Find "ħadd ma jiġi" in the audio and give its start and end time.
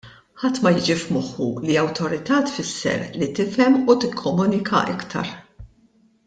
0.43-0.93